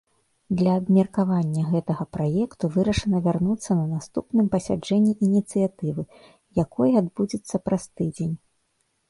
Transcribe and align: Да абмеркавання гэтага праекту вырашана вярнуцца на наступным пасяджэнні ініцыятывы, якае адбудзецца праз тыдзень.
Да 0.59 0.69
абмеркавання 0.77 1.65
гэтага 1.73 2.07
праекту 2.17 2.69
вырашана 2.77 3.21
вярнуцца 3.27 3.71
на 3.83 3.85
наступным 3.93 4.49
пасяджэнні 4.57 5.13
ініцыятывы, 5.29 6.01
якае 6.65 6.91
адбудзецца 7.05 7.55
праз 7.71 7.83
тыдзень. 7.97 8.35